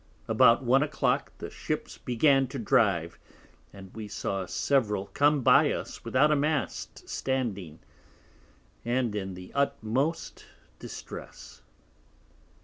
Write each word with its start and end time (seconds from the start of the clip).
About 0.27 0.63
One 0.63 0.81
a 0.81 0.87
clock 0.87 1.31
the 1.37 1.51
Ships 1.51 1.99
began 1.99 2.47
to 2.47 2.57
drive, 2.57 3.19
and 3.71 3.93
we 3.93 4.07
saw 4.07 4.47
several 4.47 5.05
come 5.05 5.41
by 5.43 5.71
us 5.71 6.03
without 6.03 6.31
a 6.31 6.35
Mast 6.35 7.07
standing, 7.07 7.77
and 8.83 9.13
in 9.15 9.35
the 9.35 9.51
utmost 9.53 10.43
Distress. 10.79 11.61